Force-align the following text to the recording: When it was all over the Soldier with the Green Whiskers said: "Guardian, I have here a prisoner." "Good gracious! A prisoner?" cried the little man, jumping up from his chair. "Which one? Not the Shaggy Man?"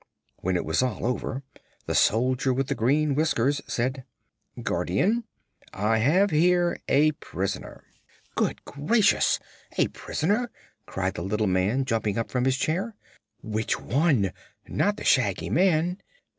When 0.37 0.55
it 0.55 0.65
was 0.65 0.81
all 0.81 1.05
over 1.05 1.43
the 1.85 1.93
Soldier 1.93 2.55
with 2.55 2.69
the 2.69 2.73
Green 2.73 3.13
Whiskers 3.13 3.61
said: 3.67 4.03
"Guardian, 4.63 5.25
I 5.75 5.99
have 5.99 6.31
here 6.31 6.79
a 6.87 7.11
prisoner." 7.11 7.83
"Good 8.33 8.65
gracious! 8.65 9.37
A 9.77 9.89
prisoner?" 9.89 10.49
cried 10.87 11.13
the 11.13 11.21
little 11.21 11.45
man, 11.45 11.85
jumping 11.85 12.17
up 12.17 12.31
from 12.31 12.45
his 12.45 12.57
chair. 12.57 12.95
"Which 13.43 13.79
one? 13.79 14.31
Not 14.67 14.97
the 14.97 15.03
Shaggy 15.03 15.51
Man?" 15.51 16.01